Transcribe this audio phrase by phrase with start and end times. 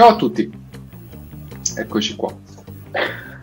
[0.00, 0.50] Ciao a tutti,
[1.76, 2.34] eccoci qua.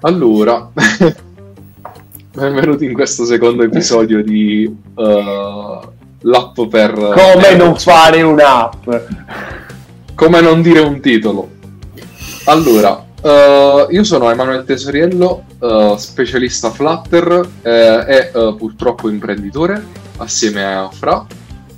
[0.01, 0.71] Allora,
[2.33, 5.79] benvenuti in questo secondo episodio di uh,
[6.21, 6.93] l'app per...
[6.93, 8.89] Come non fare un'app?
[10.15, 11.47] Come non dire un titolo.
[12.45, 19.85] Allora, uh, io sono Emanuele Tesoriello, uh, specialista Flutter eh, e purtroppo imprenditore
[20.17, 21.23] assieme a Fra.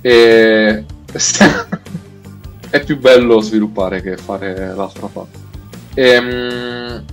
[0.00, 0.84] E...
[2.70, 5.38] è più bello sviluppare che fare l'altra parte.
[5.94, 7.04] Ehm,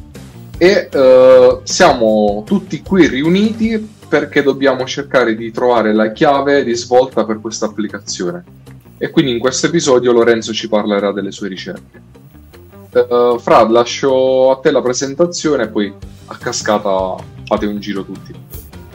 [0.58, 6.76] e, e uh, siamo tutti qui riuniti perché dobbiamo cercare di trovare la chiave di
[6.76, 8.44] svolta per questa applicazione.
[9.00, 12.02] E quindi in questo episodio Lorenzo ci parlerà delle sue ricerche.
[12.92, 15.94] Uh, Fra, lascio a te la presentazione e poi
[16.28, 18.34] a cascata fate un giro tutti.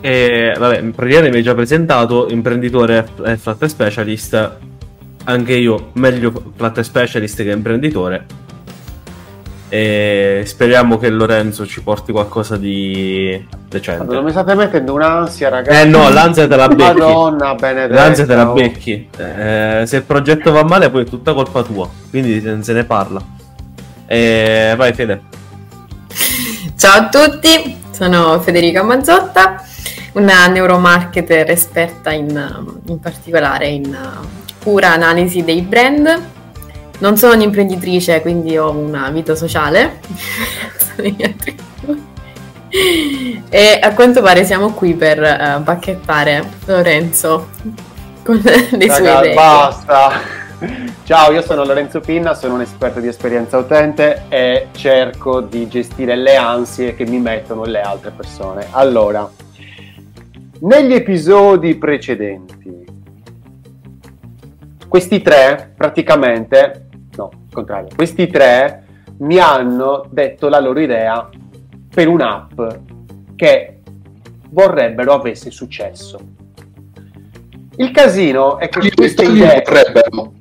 [0.00, 4.70] E, vabbè, praticamente mi hai già presentato, imprenditore e flat specialist
[5.24, 8.26] anche io meglio Flutter Specialist che imprenditore.
[9.68, 14.02] E speriamo che Lorenzo ci porti qualcosa di decente.
[14.02, 15.80] Allora, mi state mettendo un'ansia, ragazzi.
[15.80, 16.82] Eh no, l'ansia te la becchi.
[16.82, 18.02] Madonna benedetta.
[18.02, 19.08] L'ansia te la becchi.
[19.16, 21.88] Eh, se il progetto va male, poi è tutta colpa tua.
[22.10, 23.22] Quindi se ne parla.
[24.06, 25.22] E vai, Fede.
[26.76, 29.64] Ciao a tutti, sono Federica Mazzotta,
[30.12, 32.28] una neuromarketer esperta in,
[32.88, 33.96] in particolare in
[34.62, 36.30] pura analisi dei brand.
[36.98, 39.98] Non sono un'imprenditrice, quindi ho una vita sociale.
[43.48, 47.48] e a quanto pare siamo qui per uh, bacchettare Lorenzo
[48.22, 49.34] con le Raga, sue idee.
[49.34, 50.40] Basta!
[51.02, 56.14] Ciao, io sono Lorenzo Pinna, sono un esperto di esperienza utente e cerco di gestire
[56.14, 58.68] le ansie che mi mettono le altre persone.
[58.70, 59.28] Allora,
[60.60, 62.81] negli episodi precedenti
[64.92, 68.84] questi tre, praticamente, no, il contrario, questi tre
[69.20, 71.30] mi hanno detto la loro idea
[71.88, 72.60] per un'app
[73.34, 73.80] che
[74.50, 76.20] vorrebbero avesse successo.
[77.76, 79.62] Il casino è che queste idee...
[79.64, 80.32] Vorrebbero.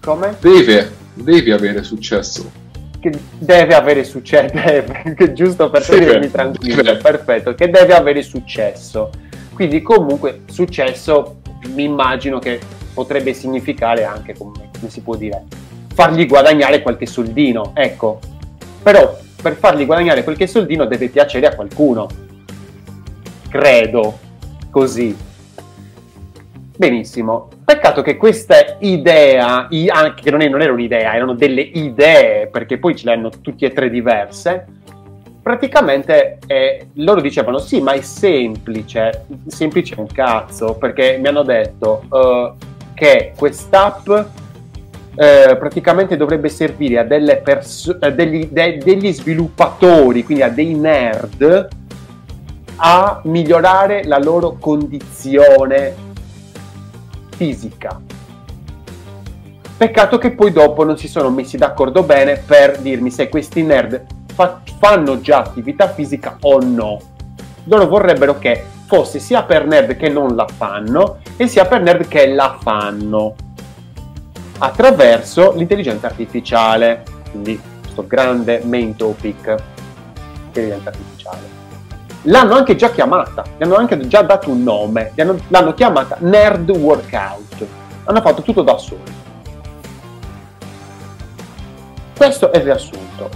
[0.00, 0.36] Come?
[0.40, 2.50] Deve, devi avere successo.
[2.98, 4.54] Che deve avere successo,
[5.34, 9.10] giusto per tenermi tranquillo, perfetto, che deve avere successo.
[9.52, 11.42] Quindi comunque successo
[11.74, 12.58] mi immagino che
[12.96, 15.44] potrebbe significare anche, come, come si può dire,
[15.92, 18.20] fargli guadagnare qualche soldino, ecco.
[18.82, 22.08] Però per fargli guadagnare qualche soldino deve piacere a qualcuno.
[23.50, 24.18] Credo.
[24.70, 25.14] Così.
[26.74, 27.50] Benissimo.
[27.62, 32.78] Peccato che questa idea, anche che non, è, non era un'idea, erano delle idee, perché
[32.78, 34.66] poi ce le hanno tutte e tre diverse,
[35.42, 42.04] praticamente eh, loro dicevano sì, ma è semplice, semplice un cazzo, perché mi hanno detto...
[42.08, 50.48] Uh, che quest'app eh, praticamente dovrebbe servire a perso- degli, de- degli sviluppatori, quindi a
[50.48, 51.68] dei nerd,
[52.76, 55.94] a migliorare la loro condizione
[57.36, 58.00] fisica.
[59.76, 64.06] Peccato che poi dopo non si sono messi d'accordo bene per dirmi se questi nerd
[64.32, 66.98] fa- fanno già attività fisica o no.
[67.64, 72.08] Loro vorrebbero che fosse sia per nerd che non la fanno e sia per nerd
[72.08, 73.34] che la fanno
[74.58, 79.54] attraverso l'intelligenza artificiale, quindi questo grande main topic,
[80.46, 81.54] intelligenza artificiale.
[82.22, 86.70] L'hanno anche già chiamata, gli hanno anche già dato un nome, hanno, l'hanno chiamata Nerd
[86.70, 87.66] Workout.
[88.04, 89.02] Hanno fatto tutto da soli.
[92.16, 93.28] Questo è il riassunto.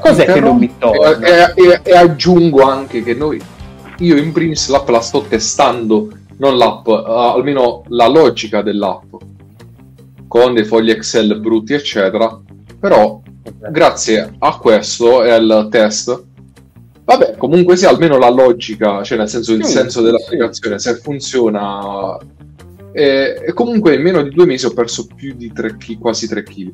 [0.00, 1.26] Cos'è che non mi torna?
[1.26, 3.40] E, e, e aggiungo anche che noi
[3.98, 6.08] io in primis l'app la sto testando,
[6.38, 9.14] non l'app, uh, almeno la logica dell'app,
[10.26, 12.40] con dei fogli Excel brutti, eccetera.
[12.78, 13.20] Però,
[13.70, 16.24] grazie a questo e al test,
[17.04, 20.88] vabbè, comunque sia almeno la logica, cioè nel senso il sì, senso dell'applicazione, sì.
[20.88, 22.16] se funziona.
[22.92, 26.28] E, e, comunque in meno di due mesi ho perso più di 3 kg, quasi
[26.28, 26.72] 3 kg.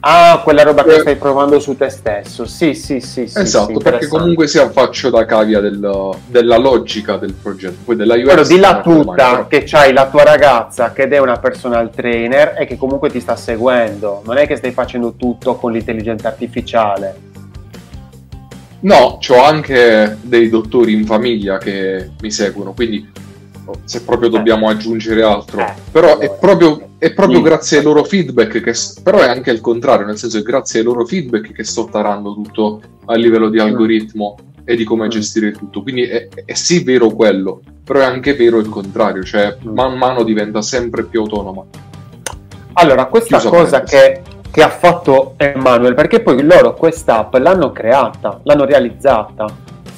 [0.00, 2.46] Ah, quella roba che eh, stai provando su te stesso.
[2.46, 3.26] Sì, sì, sì.
[3.26, 7.78] sì esatto, sì, perché comunque sia faccio da cavia del, della logica del progetto.
[7.84, 8.24] Poi della UX.
[8.24, 12.78] Però dilla tutta che c'hai la tua ragazza che è una personal trainer e che
[12.78, 14.22] comunque ti sta seguendo.
[14.24, 17.28] Non è che stai facendo tutto con l'intelligenza artificiale.
[18.80, 23.06] No, ho anche dei dottori in famiglia che mi seguono, quindi
[23.84, 24.32] se proprio eh.
[24.32, 25.60] dobbiamo aggiungere altro.
[25.60, 27.44] Eh, però è proprio, è proprio sì.
[27.44, 28.74] grazie ai loro feedback che...
[29.02, 32.34] Però è anche il contrario, nel senso che grazie ai loro feedback che sto tarando
[32.34, 34.62] tutto a livello di algoritmo mm.
[34.64, 35.10] e di come mm.
[35.10, 35.82] gestire tutto.
[35.82, 39.72] Quindi è, è, sì vero quello, però è anche vero il contrario, cioè mm.
[39.72, 41.64] man mano diventa sempre più autonoma.
[42.74, 48.40] Allora, questa Chiusa cosa che che ha fatto Emanuele, perché poi loro quest'app l'hanno creata,
[48.42, 49.46] l'hanno realizzata.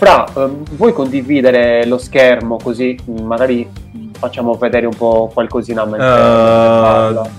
[0.03, 3.71] Fra, ehm, vuoi condividere lo schermo così mm, magari
[4.19, 7.31] facciamo vedere un po' qualcosina mentre parlo?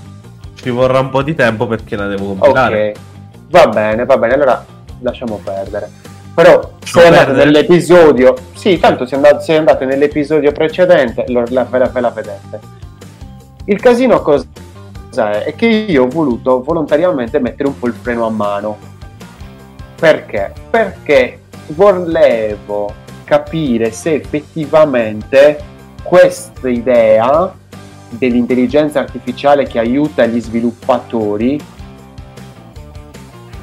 [0.54, 2.92] Ci vorrà un po' di tempo perché la devo compilare.
[2.92, 3.00] Ok,
[3.50, 4.66] va bene, va bene, allora
[5.02, 5.92] lasciamo perdere.
[6.34, 11.80] Però se andate nell'episodio, sì, tanto se andate, se andate nell'episodio precedente, lo- la, ve,
[11.80, 12.60] la, ve la vedete.
[13.66, 14.48] Il casino cosa
[15.12, 15.44] è?
[15.44, 18.78] È che io ho voluto volontariamente mettere un po' il freno a mano.
[20.00, 20.54] Perché?
[20.70, 22.94] Perché volevo
[23.24, 25.64] capire se effettivamente
[26.04, 27.54] questa idea
[28.10, 31.60] dell'intelligenza artificiale che aiuta gli sviluppatori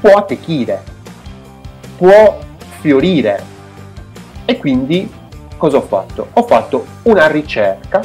[0.00, 0.82] può attecchire,
[1.96, 2.38] può
[2.80, 3.58] fiorire.
[4.46, 5.08] E quindi
[5.56, 6.28] cosa ho fatto?
[6.32, 8.02] Ho fatto una ricerca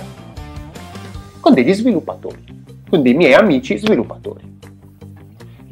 [1.40, 2.44] con degli sviluppatori,
[2.90, 4.55] con dei miei amici sviluppatori.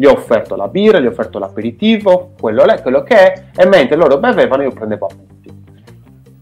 [0.03, 3.65] Gli ho offerto la birra, gli ho offerto l'aperitivo, quello là, quello che è, e
[3.65, 5.49] mentre loro bevevano io prendevo appunti.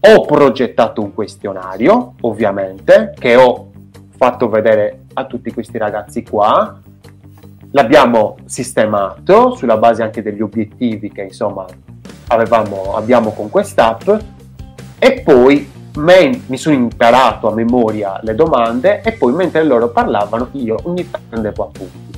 [0.00, 3.70] Ho progettato un questionario, ovviamente, che ho
[4.16, 6.76] fatto vedere a tutti questi ragazzi qua.
[7.70, 11.64] L'abbiamo sistemato sulla base anche degli obiettivi che insomma
[12.26, 14.10] avevamo, abbiamo con quest'app
[14.98, 20.48] e poi men- mi sono imparato a memoria le domande e poi mentre loro parlavano
[20.50, 22.11] io ogni tanto prendevo appunti.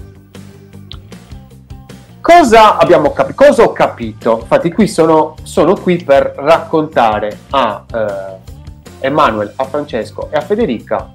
[2.25, 4.38] Cosa, abbiamo capi- cosa ho capito?
[4.41, 11.12] Infatti qui sono, sono qui per raccontare a eh, Emanuele, a Francesco e a Federica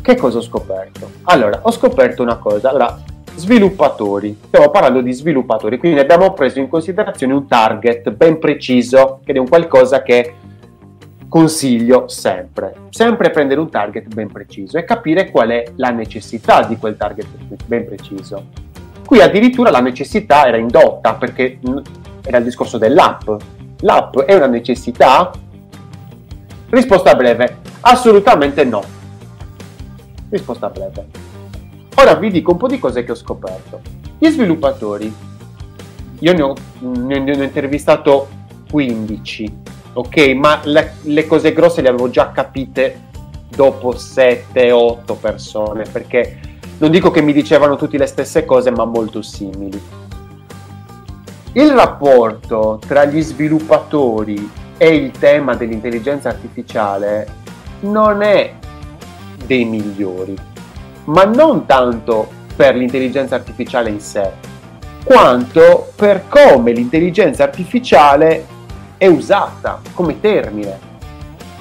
[0.00, 1.10] che cosa ho scoperto.
[1.24, 2.70] Allora, ho scoperto una cosa.
[2.70, 2.96] Allora,
[3.34, 4.38] sviluppatori.
[4.46, 9.38] Stiamo parlando di sviluppatori, quindi abbiamo preso in considerazione un target ben preciso, che è
[9.38, 10.34] un qualcosa che
[11.28, 12.72] consiglio sempre.
[12.90, 17.26] Sempre prendere un target ben preciso e capire qual è la necessità di quel target
[17.66, 18.74] ben preciso.
[19.06, 21.60] Qui addirittura la necessità era indotta perché
[22.22, 23.30] era il discorso dell'app.
[23.80, 25.30] L'app è una necessità?
[26.70, 28.82] Risposta breve, assolutamente no.
[30.28, 31.06] Risposta breve.
[31.94, 33.80] Ora vi dico un po' di cose che ho scoperto.
[34.18, 35.14] Gli sviluppatori,
[36.18, 38.28] io ne ho, ne- ne ho intervistato
[38.68, 39.56] 15,
[39.92, 40.18] ok?
[40.34, 43.02] Ma le, le cose grosse le avevo già capite
[43.54, 49.22] dopo 7-8 persone, perché non dico che mi dicevano tutte le stesse cose, ma molto
[49.22, 49.80] simili.
[51.52, 57.26] Il rapporto tra gli sviluppatori e il tema dell'intelligenza artificiale
[57.80, 58.52] non è
[59.46, 60.36] dei migliori,
[61.04, 64.30] ma non tanto per l'intelligenza artificiale in sé,
[65.04, 68.46] quanto per come l'intelligenza artificiale
[68.98, 70.84] è usata come termine.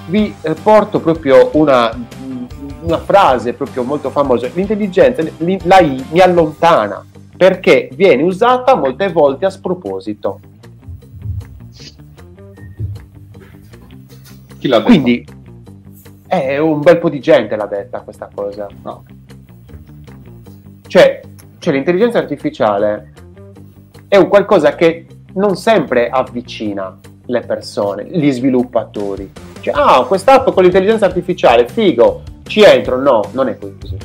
[0.07, 1.91] Vi eh, porto proprio una,
[2.85, 7.03] una frase proprio molto famosa, l'intelligenza, l'I- la I mi allontana
[7.35, 10.39] perché viene usata molte volte a sproposito.
[14.57, 14.89] Chi l'ha detto?
[14.89, 15.27] Quindi
[16.27, 18.67] è un bel po' di gente l'ha detta questa cosa.
[18.83, 19.03] No.
[20.87, 21.21] Cioè,
[21.59, 23.11] cioè l'intelligenza artificiale
[24.07, 29.31] è un qualcosa che non sempre avvicina le persone, gli sviluppatori.
[29.59, 32.99] Cioè, ah, quest'app con l'intelligenza artificiale, figo, ci entro.
[32.99, 33.97] No, non è così.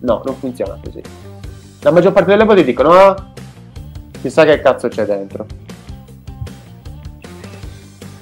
[0.00, 1.02] No, non funziona così.
[1.80, 3.32] La maggior parte delle volte dicono, ah,
[4.20, 5.46] chissà che cazzo c'è dentro.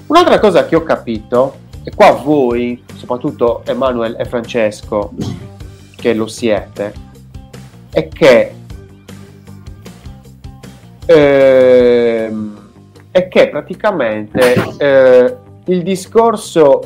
[0.06, 5.12] Un'altra cosa che ho capito, e qua voi, soprattutto Emanuele e Francesco,
[5.96, 6.92] che lo siete,
[7.90, 8.54] è che
[11.06, 12.70] ehm,
[13.10, 15.36] è che praticamente eh,
[15.66, 16.82] il discorso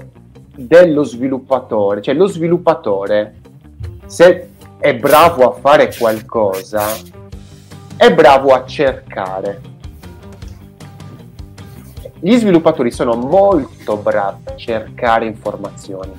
[0.57, 3.35] dello sviluppatore, cioè lo sviluppatore
[4.07, 6.87] se è bravo a fare qualcosa,
[7.97, 9.75] è bravo a cercare.
[12.19, 16.13] Gli sviluppatori sono molto bravi a cercare informazioni.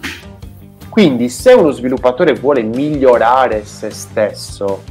[0.90, 4.84] Quindi se uno sviluppatore vuole migliorare se stesso,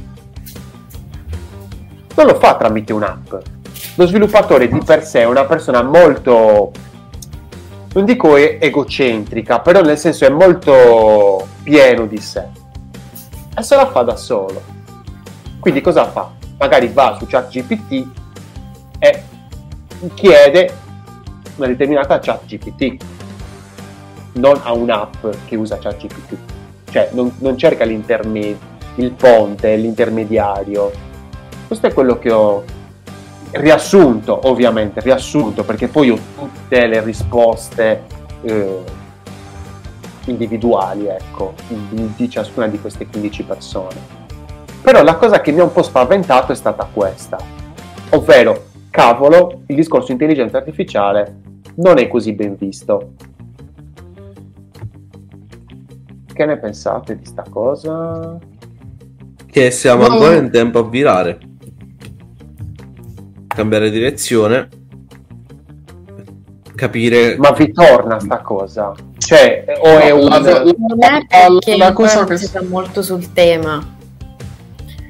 [2.15, 3.33] non lo fa tramite un'app.
[3.95, 6.71] Lo sviluppatore di per sé è una persona molto,
[7.97, 12.45] non dico egocentrica, però nel senso è molto pieno di sé.
[13.57, 14.61] E se la fa da solo.
[15.59, 16.31] Quindi cosa fa?
[16.59, 18.07] Magari va su ChatGPT
[18.99, 19.23] e
[20.13, 20.71] chiede
[21.55, 23.03] una determinata ChatGPT,
[24.33, 26.37] non a un'app che usa ChatGPT.
[26.91, 30.91] Cioè non, non cerca il ponte, l'intermediario.
[31.65, 32.63] Questo è quello che ho
[33.51, 38.03] riassunto, ovviamente, riassunto, perché poi ho tutte le risposte
[38.41, 38.77] eh,
[40.25, 43.95] individuali, ecco, di, di ciascuna di queste 15 persone.
[44.81, 47.37] Però la cosa che mi ha un po' spaventato è stata questa,
[48.11, 51.41] ovvero, cavolo, il discorso intelligenza artificiale
[51.75, 53.13] non è così ben visto.
[56.33, 58.37] Che ne pensate di sta cosa?
[59.45, 60.13] Che siamo No.
[60.13, 61.39] ancora in tempo a virare.
[63.57, 64.69] Cambiare direzione.
[66.75, 67.37] Capire.
[67.39, 68.93] Ma vi torna sta cosa?
[69.17, 70.29] Cioè, o è No, un...
[70.29, 73.95] la- la- è la- la cosa che- si sa molto sul tema.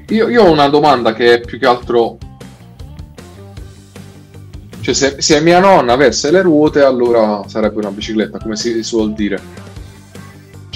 [0.08, 2.16] Io, io ho una domanda che è più che altro.
[4.80, 9.12] Cioè, se, se mia nonna avesse le ruote, allora sarebbe una bicicletta, come si suol
[9.12, 9.38] dire.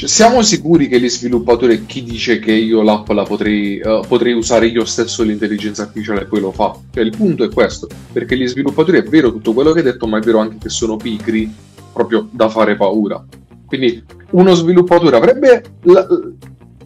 [0.02, 4.32] Cioè, siamo sicuri che gli sviluppatori, chi dice che io l'app la potrei, eh, potrei
[4.32, 6.76] usare io stesso l'intelligenza artificiale e poi lo fa?
[6.92, 10.08] Cioè, il punto è questo, perché gli sviluppatori è vero tutto quello che hai detto,
[10.08, 11.54] ma è vero anche che sono pigri,
[11.92, 13.24] proprio da fare paura.
[13.64, 16.08] Quindi uno sviluppatore avrebbe la-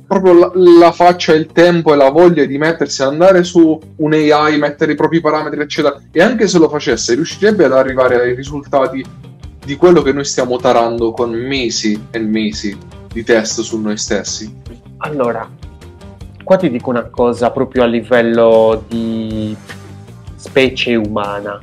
[0.06, 4.12] proprio la, la faccia, il tempo e la voglia di mettersi ad andare su un
[4.12, 5.98] AI, mettere i propri parametri, eccetera.
[6.12, 9.02] E anche se lo facesse, riuscirebbe ad arrivare ai risultati
[9.64, 12.76] di quello che noi stiamo tarando con mesi e mesi
[13.16, 14.54] di test su noi stessi.
[14.98, 15.48] Allora,
[16.44, 19.56] qua ti dico una cosa proprio a livello di
[20.34, 21.58] specie umana.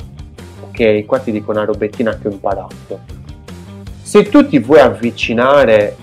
[0.63, 3.01] Ok, qua ti dico una robettina che ho imparato.
[4.01, 5.95] Se tu ti vuoi avvicinare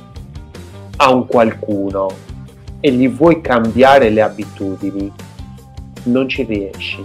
[0.99, 2.09] a un qualcuno
[2.79, 5.13] e gli vuoi cambiare le abitudini,
[6.05, 7.05] non ci riesci.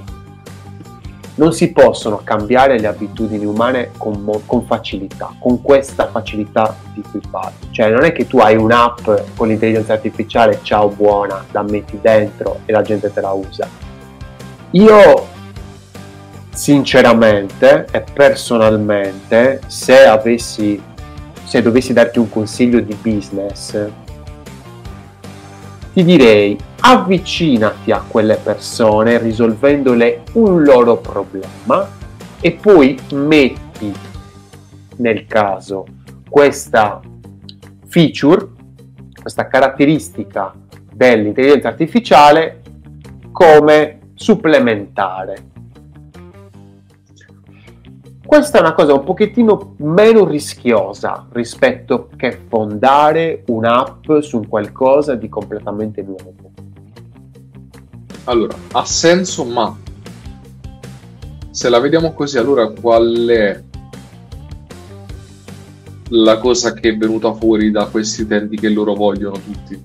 [1.38, 7.20] Non si possono cambiare le abitudini umane con, con facilità, con questa facilità di cui
[7.30, 7.68] parlo.
[7.72, 12.60] Cioè non è che tu hai un'app con l'intelligenza artificiale, ciao buona, la metti dentro
[12.66, 13.68] e la gente te la usa.
[14.72, 15.28] Io
[16.54, 20.82] sinceramente e personalmente, se avessi,
[21.44, 23.90] se dovessi darti un consiglio di business,
[25.96, 31.90] ti direi avvicinati a quelle persone risolvendole un loro problema
[32.42, 33.94] e poi metti
[34.98, 35.86] nel caso
[36.28, 37.00] questa
[37.88, 38.46] feature,
[39.22, 40.54] questa caratteristica
[40.92, 42.62] dell'intelligenza artificiale
[43.32, 45.55] come supplementare.
[48.36, 55.16] Questa è una cosa un pochettino meno rischiosa rispetto che fondare un'app su un qualcosa
[55.16, 56.34] di completamente nuovo.
[58.26, 59.74] Allora, ha senso, ma
[61.50, 63.64] se la vediamo così, allora qual è
[66.10, 69.82] la cosa che è venuta fuori da questi utenti che loro vogliono tutti?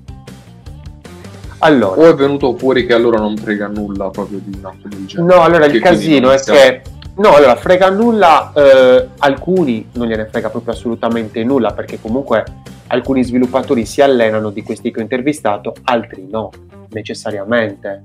[1.58, 5.06] Allora, O è venuto fuori che a loro non frega nulla proprio di un'app del
[5.06, 5.36] genere?
[5.36, 6.82] No, allora il casino è che
[7.20, 12.44] no, allora frega nulla, eh, alcuni non gliene frega proprio assolutamente nulla perché comunque
[12.88, 16.50] alcuni sviluppatori si allenano di questi che ho intervistato, altri no,
[16.88, 18.02] necessariamente.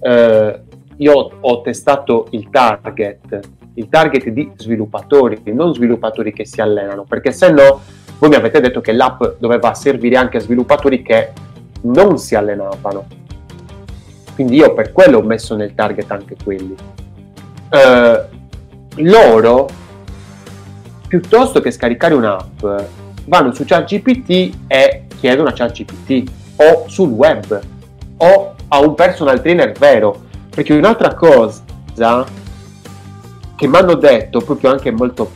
[0.00, 0.60] Eh,
[0.96, 3.40] io ho testato il target,
[3.74, 7.80] il target di sviluppatori, non sviluppatori che si allenano, perché se no
[8.18, 11.32] voi mi avete detto che l'app doveva servire anche a sviluppatori che
[11.82, 13.06] non si allenavano.
[14.34, 16.76] Quindi io per quello ho messo nel target anche quelli.
[17.70, 18.27] Eh,
[18.98, 19.68] loro,
[21.06, 22.64] piuttosto che scaricare un'app,
[23.24, 27.60] vanno su ChatGPT e chiedono a ChatGPT o sul web
[28.18, 30.26] o a un personal trainer vero.
[30.50, 32.26] Perché un'altra cosa
[33.54, 35.30] che mi hanno detto proprio anche molto,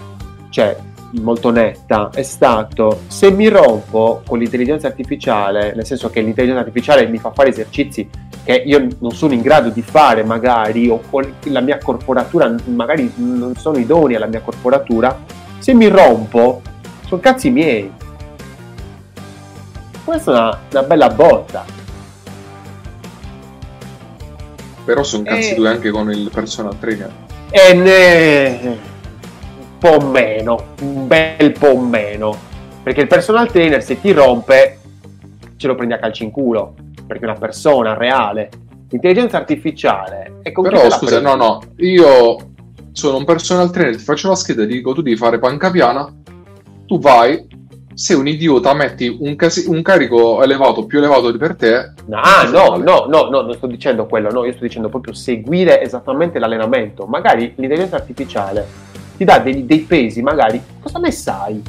[0.50, 0.76] cioè,
[1.20, 7.06] molto netta è stato se mi rompo con l'intelligenza artificiale, nel senso che l'intelligenza artificiale
[7.06, 8.08] mi fa fare esercizi
[8.44, 13.12] che io non sono in grado di fare magari o con la mia corporatura magari
[13.16, 15.16] non sono idonei alla mia corporatura,
[15.58, 16.62] se mi rompo
[17.06, 17.92] sono cazzi miei.
[20.04, 21.64] Questa è una, una bella botta.
[24.84, 25.54] Però sono cazzi Eh.
[25.54, 27.12] due anche con il personal trainer.
[27.50, 28.91] E ne...
[29.82, 32.38] po' meno, un bel po' meno.
[32.84, 34.78] Perché il personal trainer se ti rompe
[35.56, 36.74] ce lo prendi a calci in culo,
[37.04, 38.48] perché è una persona reale.
[38.88, 42.36] L'intelligenza artificiale è te Però scusa, no, no, io
[42.92, 45.70] sono un personal trainer, ti faccio la scheda e ti dico tu devi fare panca
[45.70, 46.08] piana,
[46.86, 47.44] tu vai,
[47.94, 51.74] sei un idiota, metti un, casi- un carico elevato, più elevato di per te,
[52.10, 55.82] ah, no, no, no, no, non sto dicendo quello, no, io sto dicendo proprio seguire
[55.82, 57.06] esattamente l'allenamento.
[57.06, 61.62] Magari l'intelligenza artificiale ti dà dei, dei pesi, magari, cosa ne sai?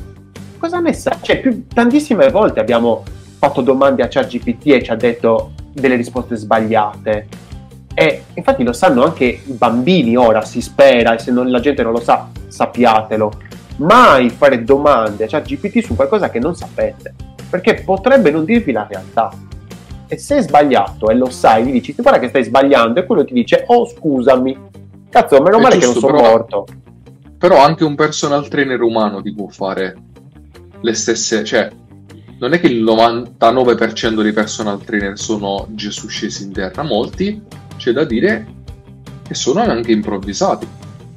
[0.57, 1.17] Cosa ne sai?
[1.21, 3.03] Cioè, più, tantissime volte abbiamo
[3.37, 7.27] fatto domande a ChatGPT e ci ha detto delle risposte sbagliate.
[7.93, 11.83] E infatti lo sanno anche i bambini ora, si spera, e se non- la gente
[11.83, 13.31] non lo sa, sappiatelo.
[13.77, 17.13] Mai fare domande a ChatGPT su qualcosa che non sapete,
[17.49, 19.31] perché potrebbe non dirvi la realtà.
[20.09, 23.25] e se è sbagliato e lo sai, gli dici guarda che stai sbagliando e quello
[23.25, 24.55] ti dice oh scusami,
[25.09, 26.65] cazzo meno male che non sono però- morto.
[27.43, 29.97] Però anche un personal trainer umano ti può fare
[30.79, 31.69] le stesse, cioè
[32.39, 37.41] non è che il 99% dei personal trainer sono Gesù scesi in terra, molti
[37.75, 38.47] c'è da dire
[39.27, 40.65] che sono anche improvvisati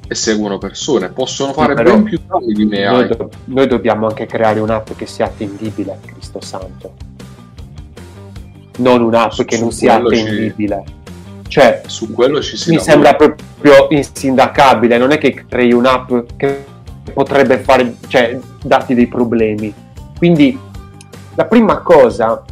[0.05, 2.83] e seguono persone, possono fare però ben più danni di me.
[2.83, 6.93] Noi, do- noi dobbiamo anche creare un'app che sia attendibile, Cristo Santo.
[8.79, 10.83] Non un'app Su- che su non sia quello ci- attendibile.
[11.47, 12.91] Cioè, Su quello ci si mi lavora.
[12.91, 14.97] sembra proprio insindacabile.
[14.97, 16.65] Non è che crei un'app che
[17.13, 19.73] potrebbe fare, cioè, darti dei problemi.
[20.17, 20.59] Quindi,
[21.35, 22.43] la prima cosa,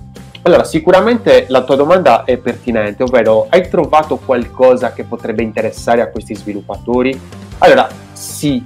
[0.43, 6.09] allora, sicuramente la tua domanda è pertinente, ovvero hai trovato qualcosa che potrebbe interessare a
[6.09, 7.19] questi sviluppatori?
[7.59, 8.63] Allora, sì,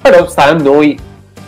[0.00, 0.98] però sta a noi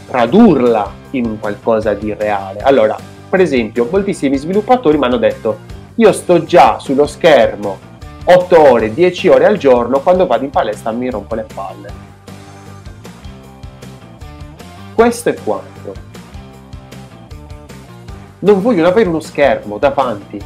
[0.09, 2.61] tradurla in un qualcosa di reale.
[2.61, 2.97] Allora,
[3.29, 5.59] per esempio, moltissimi sviluppatori mi hanno detto
[5.97, 7.93] io sto già sullo schermo
[8.25, 11.93] 8 ore, 10 ore al giorno, quando vado in palestra mi rompo le palle.
[14.95, 15.93] Questo è quanto.
[18.41, 20.41] Non vogliono avere uno schermo davanti,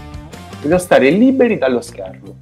[0.61, 2.37] vogliono stare liberi dallo schermo.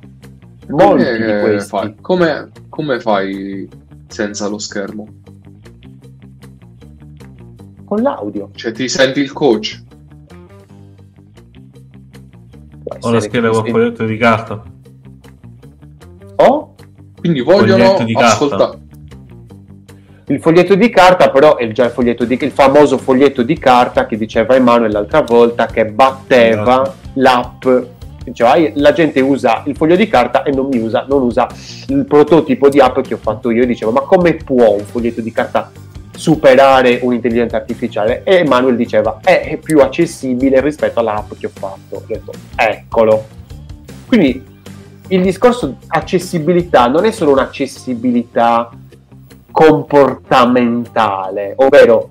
[0.68, 1.68] Molti Come, di eh, questi.
[1.68, 1.94] fai?
[2.00, 3.68] Come, come fai
[4.08, 5.06] senza lo schermo?
[7.84, 8.50] Con l'audio.
[8.54, 9.84] Cioè ti senti il coach?
[13.00, 14.62] O scrive che con foglietto di carta.
[16.36, 16.74] O
[17.18, 18.78] Quindi vogliono ascoltare.
[20.28, 24.06] il foglietto di carta, però è già il, foglietto di, il famoso foglietto di carta
[24.06, 26.94] che diceva Emanuele l'altra volta che batteva Esatto.
[27.14, 27.66] l'app.
[28.40, 31.46] "Ah, la gente usa il foglio di carta e non mi usa, non usa
[31.88, 33.62] il prototipo di app che ho fatto io.
[33.62, 35.70] E dicevo, ma come può un foglietto di carta
[36.16, 38.22] superare un'intelligenza artificiale?
[38.24, 41.96] E Emanuele diceva, "Eh, è più accessibile rispetto all'app che ho fatto.
[41.96, 43.26] Ho detto, eccolo.
[44.06, 44.54] Quindi
[45.08, 48.70] il discorso accessibilità non è solo un'accessibilità
[49.50, 52.10] comportamentale, ovvero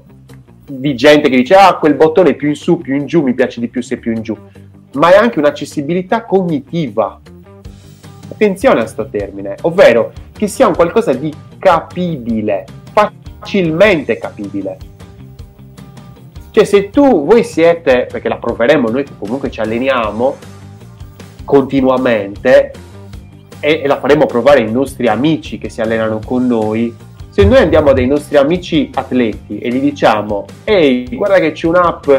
[0.65, 3.60] di gente che dice ah quel bottone più in su, più in giù, mi piace
[3.60, 4.36] di più se più in giù,
[4.94, 7.20] ma è anche un'accessibilità cognitiva.
[8.32, 12.65] Attenzione a sto termine, ovvero che sia un qualcosa di capibile,
[13.45, 14.77] facilmente capibile.
[16.49, 20.36] Cioè se tu, voi siete, perché la proveremo noi che comunque ci alleniamo
[21.43, 22.71] continuamente
[23.60, 26.95] e, e la faremo provare ai nostri amici che si allenano con noi,
[27.29, 32.10] se noi andiamo dai nostri amici atleti e gli diciamo ehi guarda che c'è un'app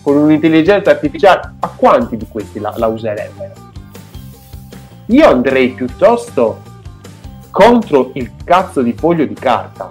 [0.00, 3.52] con un'intelligenza artificiale a quanti di questi la, la userebbero?
[5.06, 6.62] io andrei piuttosto
[7.50, 9.90] contro il cazzo di foglio di carta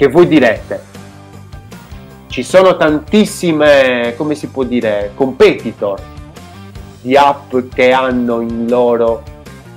[0.00, 0.80] che voi direte
[2.28, 6.00] ci sono tantissime come si può dire competitor
[7.02, 9.22] di app che hanno in loro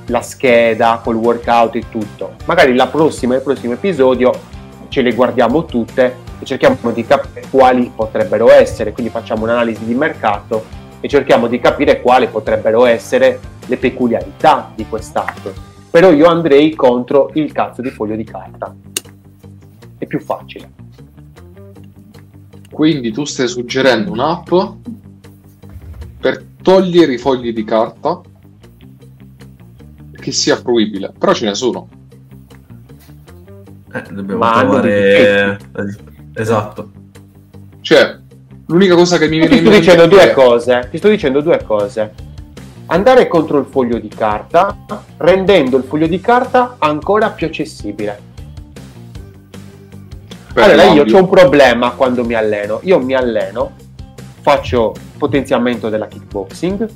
[0.06, 2.36] la scheda col workout e tutto.
[2.46, 4.32] Magari la prossima, il prossimo episodio
[4.88, 9.94] ce le guardiamo tutte e cerchiamo di capire quali potrebbero essere, quindi facciamo un'analisi di
[9.94, 10.64] mercato
[11.02, 15.48] e cerchiamo di capire quali potrebbero essere le peculiarità di quest'app.
[15.92, 18.74] Però io andrei contro il cazzo di foglio di carta.
[20.04, 20.70] È più facile.
[22.70, 24.54] Quindi tu stai suggerendo un'app
[26.20, 28.20] per togliere i fogli di carta
[30.12, 31.88] che sia fruibile, però ce ne sono.
[33.94, 35.60] Eh, dobbiamo Ma trovare...
[36.34, 36.92] Esatto.
[37.80, 38.20] Cioè,
[38.66, 40.88] l'unica cosa che mi viene ti in sto mente dicendo due è- cose.
[40.92, 42.14] Ti sto dicendo due cose.
[42.88, 44.76] Andare contro il foglio di carta,
[45.18, 48.32] rendendo il foglio di carta ancora più accessibile.
[50.62, 52.80] Allora, io ho un problema quando mi alleno.
[52.84, 53.72] Io mi alleno,
[54.42, 56.90] faccio potenziamento della kickboxing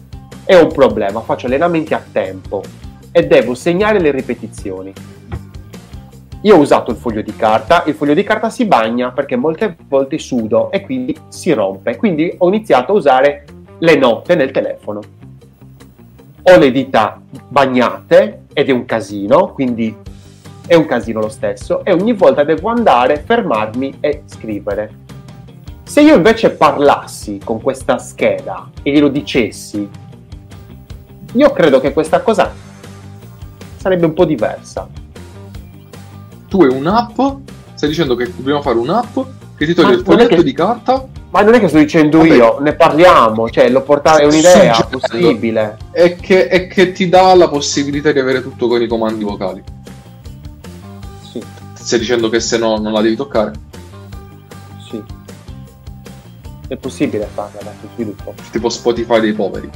[0.45, 2.61] e ho un problema, faccio allenamenti a tempo
[3.11, 4.93] e devo segnare le ripetizioni.
[6.41, 9.75] Io ho usato il foglio di carta, il foglio di carta si bagna perché molte
[9.87, 11.95] volte sudo e quindi si rompe.
[11.95, 13.45] Quindi ho iniziato a usare
[13.79, 15.01] le note nel telefono.
[16.43, 19.95] Ho le dita bagnate ed è un casino, quindi
[20.67, 25.05] è un casino lo stesso e ogni volta devo andare, fermarmi e scrivere.
[25.83, 29.89] Se io invece parlassi con questa scheda e glielo dicessi,
[31.33, 32.53] io credo che questa cosa
[33.77, 34.87] sarebbe un po' diversa.
[36.49, 37.17] Tu hai un'app,
[37.73, 39.17] stai dicendo che dobbiamo fare un'app
[39.55, 42.19] che ti toglie il è foglietto che- di carta Ma non è che sto dicendo
[42.19, 42.35] Vabbè.
[42.35, 45.77] io, ne parliamo, cioè lo portare, è un'idea possibile.
[45.91, 49.63] e che, e che ti dà la possibilità di avere tutto con i comandi vocali.
[51.87, 53.53] Stai dicendo che se no non la devi toccare?
[54.89, 55.01] sì.
[56.67, 58.33] È possibile farla da sviluppo?
[58.51, 59.69] Tipo Spotify dei poveri.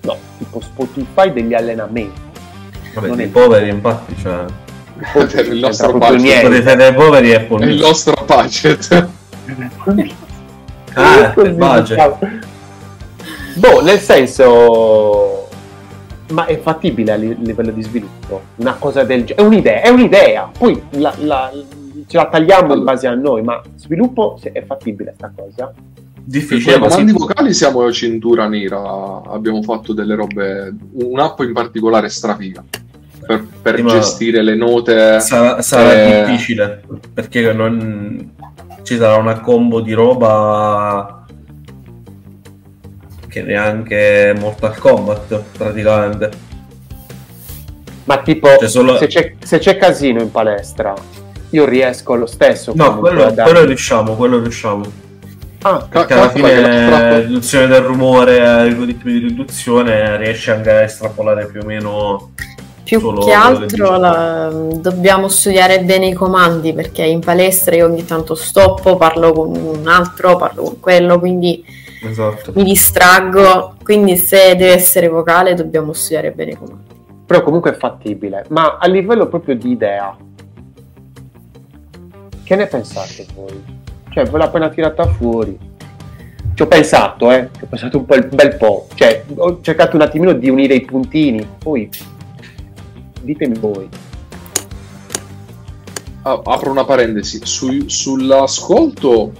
[0.00, 2.18] No, tipo Spotify degli allenamenti.
[2.94, 4.44] Vabbè, Non i è- poveri infatti, cioè...
[5.12, 6.74] Per il C'entra nostro budget.
[6.76, 9.08] dei poveri è il nostro budget.
[10.94, 12.38] Ah, il budget.
[13.56, 15.29] Boh, nel senso...
[16.30, 18.40] Ma è fattibile a li- livello di sviluppo?
[18.56, 19.42] Una cosa del genere?
[19.42, 20.50] È un'idea, è un'idea.
[20.56, 21.50] Poi la, la-
[22.06, 25.72] ce la tagliamo in base a noi, ma sviluppo se è fattibile sta cosa?
[26.22, 29.22] Difficile, i ma comandi vocali siamo cintura nera.
[29.26, 30.72] Abbiamo fatto delle robe.
[30.92, 32.62] Un'app in particolare strafiga.
[33.26, 35.18] Per, per gestire le note.
[35.20, 36.24] Sarà, sarà Eh.
[36.24, 38.32] difficile perché non
[38.82, 41.19] ci sarà una combo di roba
[43.30, 46.30] che neanche Mortal Kombat praticamente.
[48.04, 50.92] Ma tipo, Cioè, solo- se, c'è, se c'è casino in palestra,
[51.50, 52.72] io riesco lo stesso.
[52.74, 54.84] No, quello, dare- quello riusciamo, quello riusciamo.
[55.62, 60.80] Ah, Perché alla la- fine tra- riduzione del rumore, algoritmi di riduzione, riesce anche a
[60.82, 62.30] estrapolare più o meno
[62.82, 68.34] Più che altro la- dobbiamo studiare bene i comandi perché in palestra io ogni tanto
[68.34, 71.62] stoppo, parlo con un altro, parlo con quello, quindi
[72.02, 72.52] esatto.
[72.54, 73.76] mi distraggo.
[73.82, 76.94] Quindi se deve essere vocale dobbiamo studiare bene i comandi.
[77.26, 78.44] però comunque è fattibile.
[78.48, 80.16] Ma a livello proprio di idea,
[82.42, 83.78] che ne pensate voi?
[84.10, 85.56] Cioè, ve l'ho appena tirata fuori.
[86.54, 87.48] Ci ho pensato, eh.
[87.56, 88.88] Ci ho pensato un, po', un bel po'.
[88.94, 91.46] Cioè, ho cercato un attimino di unire i puntini.
[91.58, 91.88] Poi,
[93.22, 93.88] ditemi voi.
[96.22, 97.40] Ah, apro una parentesi.
[97.44, 99.32] Su- sull'ascolto,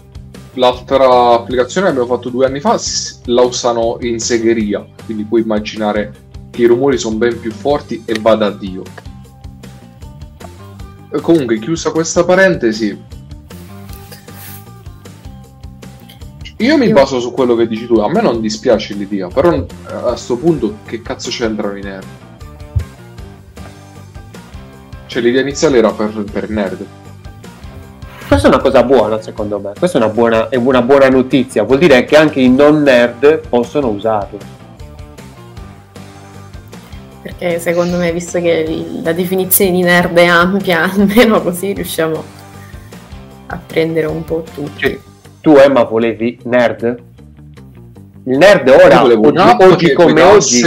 [0.54, 2.78] l'altra applicazione che abbiamo fatto due anni fa
[3.24, 4.84] la usano in segheria.
[5.04, 8.82] Quindi puoi immaginare che i rumori sono ben più forti e vada Dio.
[11.20, 12.96] Comunque, chiusa questa parentesi,
[16.60, 17.94] io mi baso su quello che dici tu.
[17.94, 22.04] A me non dispiace l'idea, però eh, a sto punto che cazzo c'entrano i nerd?
[25.06, 26.86] Cioè, l'idea iniziale era per, per nerd.
[28.30, 29.72] Questa è una cosa buona, secondo me.
[29.76, 31.64] Questa è una buona, è una buona notizia.
[31.64, 34.38] Vuol dire che anche i non nerd possono usarlo.
[37.22, 42.22] Perché secondo me, visto che la definizione di nerd è ampia, almeno così riusciamo
[43.46, 44.70] a prendere un po' tutto.
[44.76, 44.96] Cioè,
[45.40, 46.84] tu, Emma, volevi nerd?
[48.26, 50.62] Il nerd ora, oggi, oggi come oggi,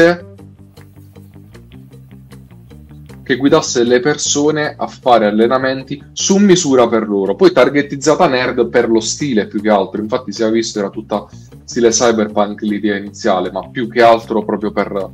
[3.23, 8.89] che guidasse le persone a fare allenamenti su misura per loro, poi targetizzata nerd per
[8.89, 10.01] lo stile più che altro.
[10.01, 11.25] Infatti, si è visto era tutta
[11.63, 15.09] stile cyberpunk l'idea iniziale, ma più che altro proprio per,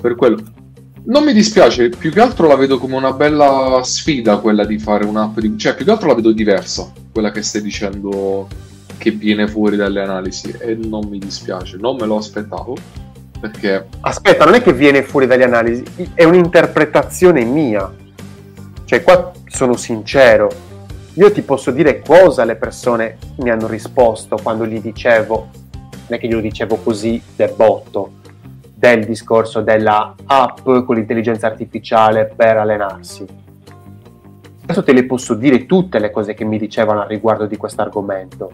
[0.00, 0.42] per quello.
[1.04, 5.04] Non mi dispiace, più che altro la vedo come una bella sfida quella di fare
[5.04, 5.56] un'app, di...
[5.56, 8.48] cioè più che altro la vedo diversa, quella che stai dicendo
[8.98, 13.04] che viene fuori dalle analisi e non mi dispiace, non me lo aspettavo
[13.40, 17.92] perché Aspetta, non è che viene fuori dalle analisi, è un'interpretazione mia.
[18.84, 20.50] Cioè, qua sono sincero.
[21.14, 26.18] Io ti posso dire cosa le persone mi hanno risposto quando gli dicevo, non è
[26.18, 28.12] che glielo dicevo così del botto,
[28.74, 33.24] del discorso della app con l'intelligenza artificiale per allenarsi.
[34.62, 37.80] Adesso te le posso dire tutte le cose che mi dicevano a riguardo di questo
[37.80, 38.50] argomento.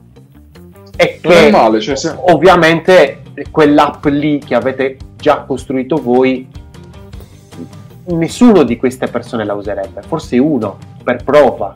[0.94, 6.48] E non che male, cioè se- ovviamente quell'app lì che avete già costruito voi
[8.04, 11.74] nessuno di queste persone la userebbe forse uno per prova.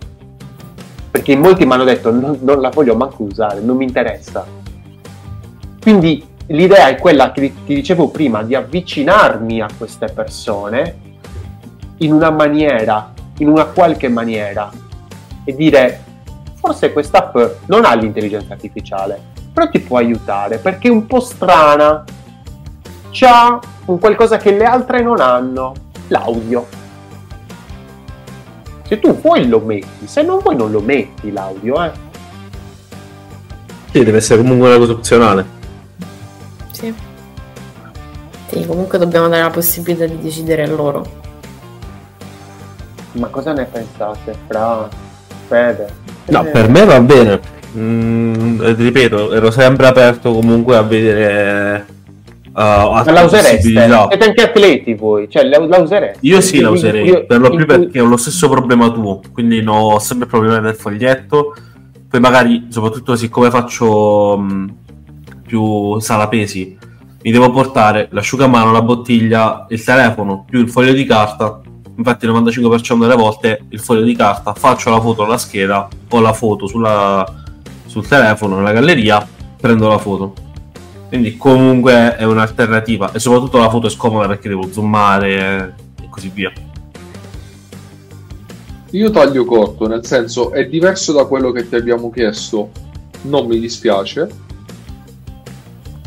[1.10, 4.44] Perché molti mi hanno detto non, non la voglio manco usare non mi interessa.
[5.80, 11.04] Quindi l'idea è quella che ti dicevo prima di avvicinarmi a queste persone
[11.98, 14.70] in una maniera in una qualche maniera
[15.44, 16.00] e dire
[16.54, 22.04] forse quest'app non ha l'intelligenza artificiale però ti può aiutare perché è un po' strana.
[23.10, 25.72] C'ha un qualcosa che le altre non hanno,
[26.08, 26.66] l'audio.
[28.86, 31.90] Se tu vuoi lo metti, se non vuoi non lo metti l'audio, eh.
[33.92, 35.46] Sì, deve essere comunque una cosa opzionale.
[36.72, 36.94] Sì.
[38.48, 41.02] Sì, comunque dobbiamo dare la possibilità di decidere loro.
[43.12, 44.86] Ma cosa ne pensate, Fra?
[45.46, 45.88] Fede?
[46.26, 47.35] No, Eh, per me va bene.
[47.76, 51.86] Mm, ripeto, ero sempre aperto comunque a vedere
[52.54, 53.68] uh, altre la usereste?
[54.08, 56.18] Siete anche atleti voi, cioè la, la usereste?
[56.22, 59.20] Io sì la userei, io- per lo più cui- perché ho lo stesso problema tuo,
[59.32, 61.54] quindi no, ho sempre il problema del foglietto.
[62.08, 64.74] Poi magari, soprattutto siccome faccio mh,
[65.46, 66.78] più sala pesi,
[67.22, 71.60] mi devo portare l'asciugamano, la bottiglia, il telefono, più il foglio di carta.
[71.98, 76.20] Infatti il 95% delle volte il foglio di carta, faccio la foto alla scheda, ho
[76.20, 77.24] la foto sulla-
[77.96, 79.26] sul telefono, nella galleria
[79.58, 80.34] prendo la foto.
[81.08, 86.30] Quindi comunque è un'alternativa e soprattutto la foto è scomoda perché devo zoomare e così
[86.34, 86.52] via.
[88.90, 92.70] Io taglio corto, nel senso è diverso da quello che ti abbiamo chiesto,
[93.22, 94.28] non mi dispiace.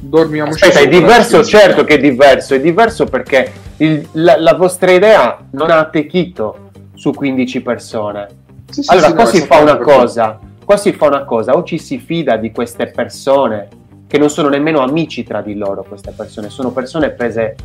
[0.01, 4.91] Dormiamoci Aspetta, è diverso, certo che è diverso, è diverso perché il- la, la vostra
[4.91, 8.27] idea non ha attecchito su 15 persone.
[8.69, 11.55] Sì, sì, Allora, sì, qua no, si fa una cosa, qua si fa una cosa,
[11.55, 13.69] o ci si fida di queste persone,
[14.05, 17.55] che non sono nemmeno amici tra di loro queste persone, sono persone prese,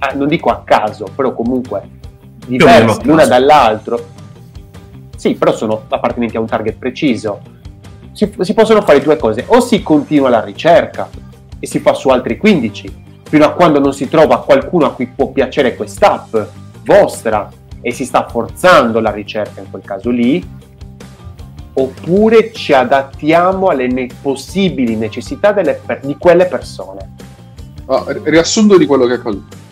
[0.00, 1.80] a- non dico a caso, però comunque
[2.46, 3.98] diverse l'una dall'altro.
[5.16, 7.40] Sì, però sono appartenenti a un target preciso.
[8.12, 11.08] Si, si possono fare due cose, o si continua la ricerca
[11.58, 15.06] e si fa su altri 15, fino a quando non si trova qualcuno a cui
[15.06, 16.36] può piacere quest'app
[16.84, 17.48] vostra
[17.80, 20.62] e si sta forzando la ricerca in quel caso lì,
[21.74, 27.10] oppure ci adattiamo alle ne- possibili necessità per- di quelle persone.
[27.86, 29.62] Ah, ri- riassunto di quello che è accaduto.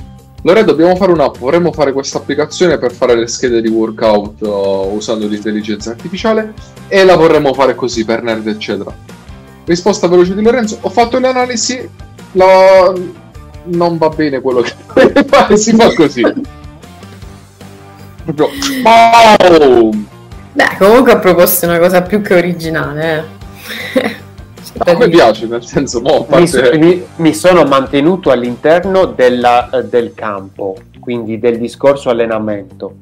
[0.44, 4.92] Allora dobbiamo fare un'app, vorremmo fare questa applicazione per fare le schede di workout uh,
[4.92, 6.52] usando l'intelligenza artificiale
[6.88, 8.92] e la vorremmo fare così per nerd eccetera.
[9.64, 11.88] Risposta veloce di Lorenzo, ho fatto le analisi,
[12.32, 12.92] la...
[13.66, 14.74] non va bene quello che
[15.56, 16.22] si fa così.
[18.24, 18.48] Proprio
[18.82, 20.11] boom!
[20.54, 23.24] Beh, comunque ha proposto una cosa più che originale.
[23.94, 24.20] eh.
[24.84, 25.08] Me dire.
[25.10, 26.78] piace, nel senso, Mi, parte...
[26.78, 32.94] mi- mi sono mantenuto all'interno della- eh, del campo, quindi del discorso allenamento.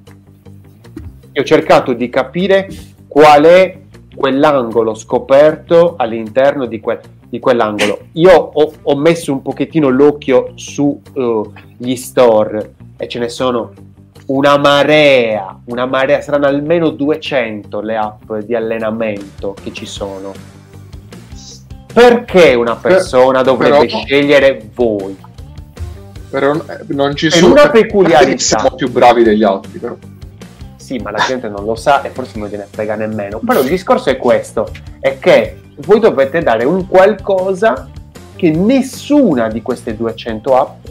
[1.32, 2.68] E ho cercato di capire
[3.06, 3.78] qual è
[4.14, 7.98] quell'angolo scoperto all'interno di, quel- di quell'angolo.
[8.12, 13.70] Io ho, ho messo un pochettino l'occhio sugli store e ce ne sono
[14.30, 20.32] una marea, una marea, saranno almeno 200 le app di allenamento che ci sono.
[21.92, 25.16] Perché una persona dovrebbe però- scegliere voi?
[26.30, 27.52] Però eh, non ci Per sono...
[27.52, 28.38] una peculiarità.
[28.38, 29.96] Siamo più bravi degli altri, però.
[30.76, 33.40] Sì, ma la gente non lo sa e forse non gliene frega nemmeno.
[33.44, 37.88] Però il discorso è questo, è che voi dovete dare un qualcosa
[38.36, 40.86] che nessuna di queste 200 app.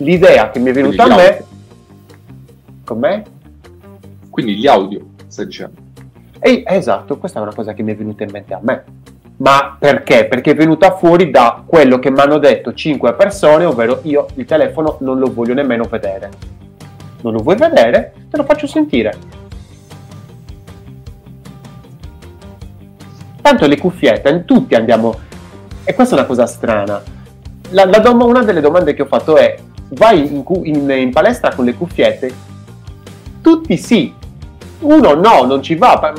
[0.00, 1.28] L'idea che mi è venuta a Quindi gli me...
[1.28, 1.46] audio.
[2.84, 3.22] Com'è?
[4.30, 5.80] Quindi gli audio, stai dicendo.
[6.38, 8.84] E, esatto, questa è una cosa che mi è venuta in mente a me.
[9.36, 10.26] Ma perché?
[10.26, 14.44] Perché è venuta fuori da quello che mi hanno detto 5 persone, ovvero io il
[14.44, 16.30] telefono non lo voglio nemmeno vedere.
[17.22, 18.12] Non lo vuoi vedere?
[18.30, 19.12] Te lo faccio sentire.
[23.42, 25.14] Tanto le cuffiette, tutti andiamo...
[25.84, 27.02] E questa è una cosa strana.
[27.70, 29.56] La- la dom- una delle domande che ho fatto è,
[29.90, 32.32] vai in, cu- in- in palestra con le cuffiette?
[33.40, 34.12] Tutti sì,
[34.80, 36.12] uno no, non ci va,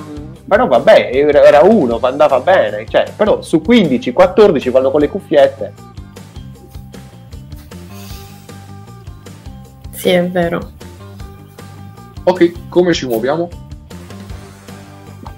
[0.48, 5.74] però vabbè, era uno, andava bene, cioè, però su 15, 14 vanno con le cuffiette.
[9.92, 10.72] Sì, è vero.
[12.24, 13.50] Ok, come ci muoviamo?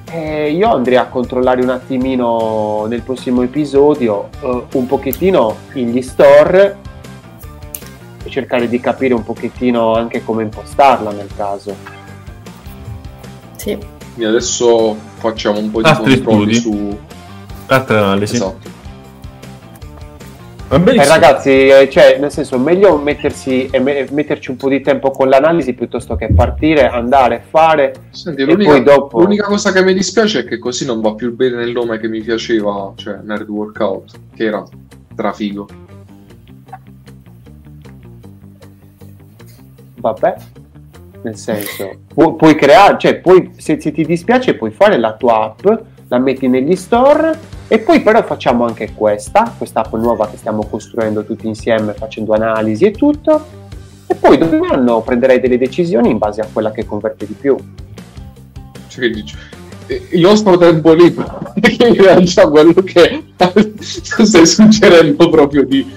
[0.10, 6.78] Eh, io andrei a controllare un attimino nel prossimo episodio eh, un pochettino gli store
[8.34, 11.76] cercare di capire un pochettino anche come impostarla nel caso.
[13.56, 13.78] Sì.
[14.14, 16.78] Quindi adesso facciamo un po' di Altri controlli studi?
[16.90, 16.98] su...
[17.68, 18.36] Altre analisi.
[18.36, 18.82] Esatto.
[20.70, 25.12] Eh, ragazzi, eh, cioè, nel senso, meglio mettersi e me- metterci un po' di tempo
[25.12, 29.84] con l'analisi piuttosto che partire, andare, fare Senti, E l'unica, poi dopo- l'unica cosa che
[29.84, 33.20] mi dispiace è che così non va più bene nel nome che mi piaceva, cioè
[33.22, 34.64] Nerd Workout, che era
[35.16, 35.83] trafigo.
[40.04, 40.36] Vabbè,
[41.22, 45.44] nel senso, pu- puoi creare, cioè, puoi, se, se ti dispiace puoi fare la tua
[45.46, 45.66] app,
[46.10, 47.40] la metti negli store
[47.70, 52.34] e poi però facciamo anche questa, questa app nuova che stiamo costruendo tutti insieme facendo
[52.34, 53.46] analisi e tutto
[54.06, 57.56] e poi domani anno prenderai delle decisioni in base a quella che converte di più.
[58.90, 63.24] Cioè, Il nostro tempo libero, che in realtà quello che
[63.80, 65.90] stai suggerendo proprio di,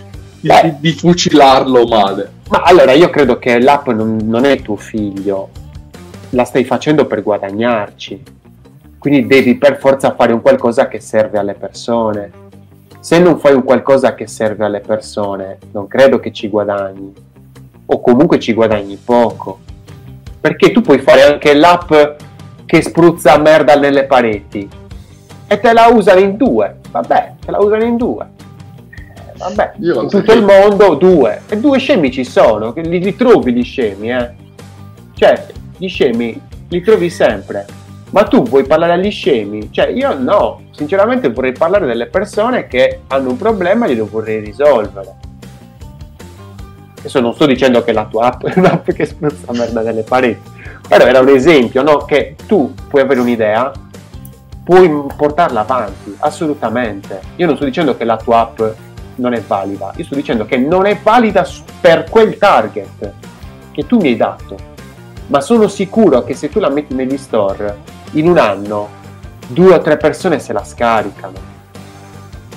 [0.46, 0.76] di, Beh.
[0.78, 2.30] di fucilarlo male.
[2.48, 5.48] Ma allora io credo che l'app non, non è tuo figlio,
[6.30, 8.22] la stai facendo per guadagnarci.
[8.98, 12.44] Quindi devi per forza fare un qualcosa che serve alle persone.
[13.00, 17.12] Se non fai un qualcosa che serve alle persone, non credo che ci guadagni.
[17.86, 19.60] O comunque ci guadagni poco.
[20.40, 21.92] Perché tu puoi fare anche l'app
[22.64, 24.68] che spruzza merda nelle pareti.
[25.48, 26.76] E te la usano in due.
[26.90, 28.34] Vabbè, te la usano in due.
[29.36, 31.42] Vabbè, Io in tutto il mondo due.
[31.48, 34.30] E due scemi ci sono, li, li trovi gli scemi, eh.
[35.14, 35.46] Cioè,
[35.76, 37.66] gli scemi li trovi sempre.
[38.10, 39.70] Ma tu vuoi parlare agli scemi?
[39.70, 40.62] Cioè, io no.
[40.70, 45.14] Sinceramente vorrei parlare delle persone che hanno un problema e glielo vorrei risolvere.
[46.98, 50.54] Adesso non sto dicendo che la tua app è un'app che spruzza merda nelle pareti.
[50.88, 51.98] Però era un esempio, no?
[51.98, 53.72] Che tu puoi avere un'idea,
[54.64, 57.20] puoi portarla avanti, assolutamente.
[57.36, 58.60] Io non sto dicendo che la tua app
[59.16, 61.46] non è valida, io sto dicendo che non è valida
[61.80, 63.12] per quel target
[63.72, 64.74] che tu mi hai dato.
[65.28, 67.76] Ma sono sicuro che se tu la metti negli store,
[68.12, 68.88] in un anno,
[69.48, 71.54] due o tre persone se la scaricano.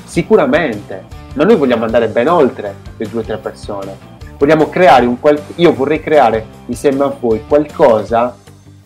[0.06, 1.18] Sicuramente.
[1.34, 5.42] Ma noi vogliamo andare ben oltre le due o tre persone vogliamo creare un qual-
[5.56, 8.36] io vorrei creare insieme a voi qualcosa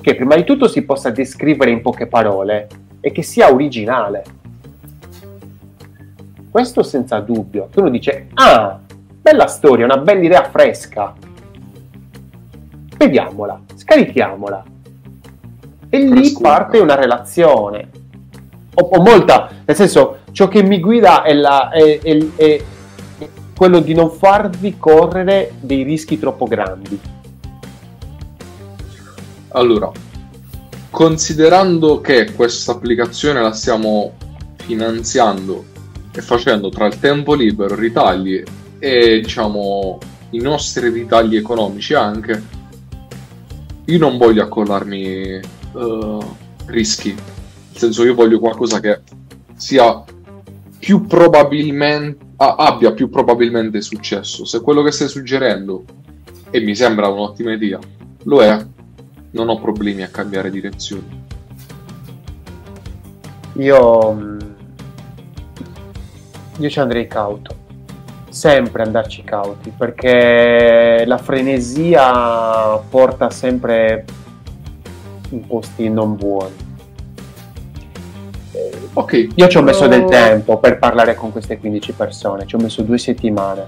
[0.01, 2.67] che prima di tutto si possa descrivere in poche parole
[2.99, 4.23] e che sia originale.
[6.53, 7.67] Questo senza dubbio.
[7.71, 8.79] Tu uno dice, ah,
[9.19, 11.11] bella storia, una bella idea fresca.
[12.95, 14.63] Vediamola, scarichiamola.
[15.89, 16.49] E lì Frescura.
[16.49, 17.89] parte una relazione.
[18.75, 22.63] Ho, ho molta, nel senso, ciò che mi guida è, la, è- è- è-
[23.57, 26.99] quello di non farvi correre dei rischi troppo grandi.
[29.55, 29.89] Allora,
[30.91, 34.11] considerando che questa applicazione la stiamo
[34.57, 35.71] finanziando
[36.13, 38.43] e facendo tra il tempo libero, ritagli
[38.79, 39.97] e diciamo
[40.31, 42.41] i nostri ritagli economici anche,
[43.85, 45.41] io non voglio accollarmi eh,
[46.67, 47.13] rischi.
[47.13, 48.99] Nel senso, io voglio qualcosa che
[49.55, 50.03] sia
[50.77, 54.45] più probabilmente abbia più probabilmente successo.
[54.45, 55.83] Se quello che stai suggerendo
[56.49, 57.79] e mi sembra un'ottima idea,
[58.23, 58.65] lo è,
[59.31, 61.21] non ho problemi a cambiare direzione.
[63.57, 64.32] Io, mm,
[66.57, 67.55] io ci andrei cauto,
[68.29, 74.05] sempre andarci cauti, perché la frenesia porta sempre
[75.29, 76.71] in posti non buoni.
[78.95, 80.07] Ok, Io ci ho messo del Oh.
[80.09, 83.65] tempo per parlare con queste 15 persone, ci ho messo due settimane.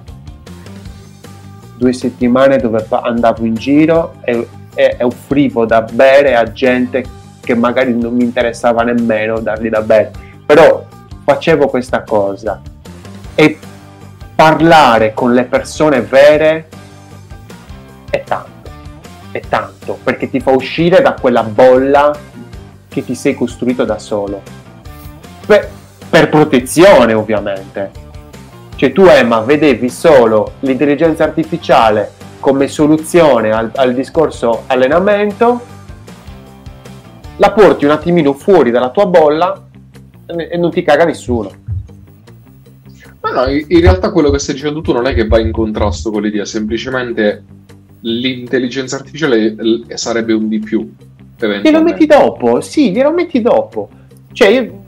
[1.77, 7.03] Due settimane dove andavo in giro e, e- e offrivo da bere a gente
[7.41, 10.11] che magari non mi interessava nemmeno dargli da bere.
[10.45, 10.85] Però
[11.23, 12.61] facevo questa cosa
[13.35, 13.59] e
[14.33, 16.67] parlare con le persone vere
[18.09, 18.69] è tanto,
[19.31, 22.17] è tanto, perché ti fa uscire da quella bolla
[22.87, 24.63] che ti sei costruito da solo
[25.45, 25.69] per,
[26.09, 28.03] per protezione ovviamente.
[28.75, 35.61] Cioè tu Emma vedevi solo l'intelligenza artificiale come soluzione al, al discorso allenamento,
[37.37, 39.61] la porti un attimino fuori dalla tua bolla
[40.27, 41.63] e e non ti caga nessuno.
[43.31, 46.11] Ma no, in realtà quello che stai dicendo tu non è che va in contrasto
[46.11, 47.43] con l'idea, semplicemente
[48.01, 50.93] l'intelligenza artificiale l- sarebbe un di più.
[51.63, 53.89] Glielo metti dopo, sì, glielo metti dopo.
[54.31, 54.83] Cioè, io-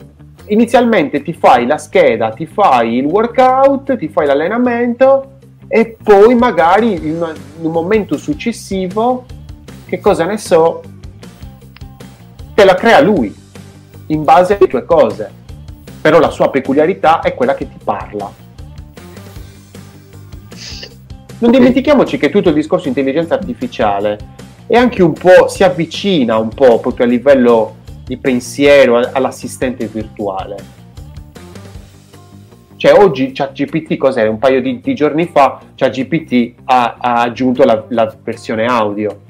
[0.50, 5.32] inizialmente ti fai la scheda, ti fai il workout, ti fai l'allenamento
[5.68, 9.26] e poi magari in, una- in un momento successivo,
[9.88, 10.82] che cosa ne so,
[12.54, 13.34] te la crea lui,
[14.08, 15.32] in base alle tue cose.
[16.08, 18.32] Però la sua peculiarità è quella che ti parla.
[21.40, 24.18] Non dimentichiamoci che tutto il discorso intelligenza artificiale
[24.68, 30.56] è anche un po', si avvicina un po' proprio a livello di pensiero all'assistente virtuale.
[32.78, 34.26] Cioè oggi ChatGPT cos'è?
[34.28, 39.24] Un paio di, di giorni fa ChatGPT ha, ha aggiunto la, la versione audio.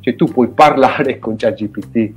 [0.00, 2.12] Cioè tu puoi parlare con ChatGPT.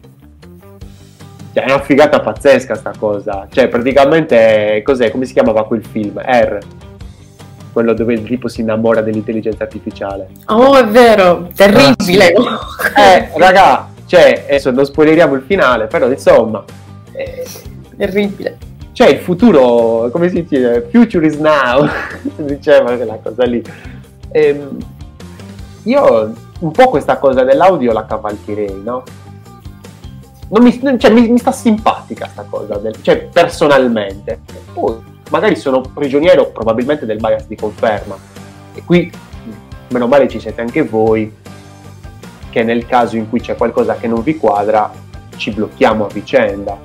[1.56, 3.48] Cioè è una figata pazzesca sta cosa.
[3.50, 5.10] Cioè praticamente cos'è?
[5.10, 6.20] Come si chiamava quel film?
[6.20, 6.60] R.
[7.72, 10.28] Quello dove il tipo si innamora dell'intelligenza artificiale.
[10.48, 12.34] Oh, è vero, terribile.
[12.98, 16.62] Eh, raga, cioè, adesso non spoileriamo il finale, però insomma,
[17.14, 17.46] eh,
[17.96, 18.58] terribile.
[18.92, 21.88] cioè il futuro, come si dice, future is now,
[22.36, 23.64] diceva quella cosa lì.
[24.32, 24.78] Ehm,
[25.84, 29.04] io un po' questa cosa dell'audio la cavalcherei, no?
[30.48, 34.42] Non mi, cioè, mi, mi sta simpatica sta cosa, del- cioè personalmente.
[34.74, 34.96] Poi
[35.30, 38.16] magari sono prigioniero probabilmente del bias di conferma.
[38.74, 39.12] E qui,
[39.90, 41.34] meno male ci siete anche voi,
[42.50, 44.92] che nel caso in cui c'è qualcosa che non vi quadra,
[45.38, 46.78] ci blocchiamo a vicenda.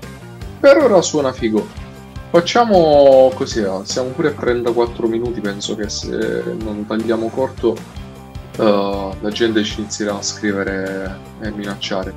[0.58, 1.66] Per ora suona figo.
[2.30, 7.76] Facciamo così, siamo pure a 34 minuti, penso che se non tagliamo corto
[8.56, 12.14] eh, la gente ci inizierà a scrivere e minacciare.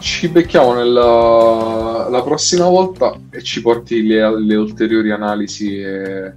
[0.00, 6.32] Ci becchiamo nella la prossima volta e ci porti le, le ulteriori analisi e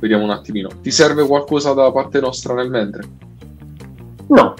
[0.00, 0.68] vediamo un attimino.
[0.80, 3.02] Ti serve qualcosa da parte nostra nel mentre?
[4.28, 4.54] No,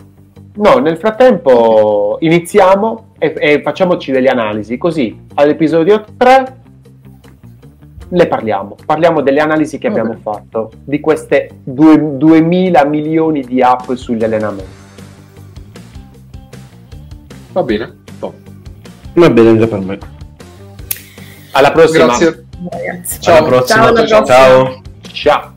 [0.52, 6.58] No, nel frattempo iniziamo e, e facciamoci delle analisi, così all'episodio 3
[8.08, 8.74] ne parliamo.
[8.84, 14.24] Parliamo delle analisi che Va abbiamo fatto di queste due- 2000 milioni di app sugli
[14.24, 14.78] allenamenti.
[17.52, 17.99] Va bene.
[19.20, 19.98] Va bene già per me.
[21.50, 22.06] Alla prossima.
[22.06, 22.46] Grazie.
[22.70, 23.20] Ragazzi.
[23.20, 23.36] Ciao.
[23.36, 23.66] Alla prossima.
[23.66, 24.24] Ciao, alla prossima.
[24.24, 24.82] Ciao.
[25.12, 25.49] Ciao.